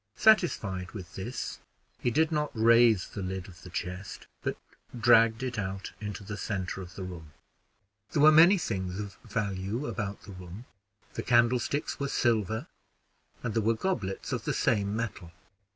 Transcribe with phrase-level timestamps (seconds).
[0.15, 1.59] Satisfied with this,
[1.99, 4.57] he did not raise the lid of the chest, but
[4.99, 7.33] dragged it out into the center of the room.
[8.13, 10.65] There were many things of value about the room;
[11.13, 12.65] the candlesticks were silver,
[13.43, 15.31] and there were goblets of the same metal.